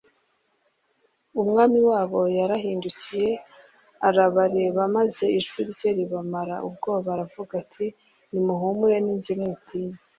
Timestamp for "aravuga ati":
7.15-7.85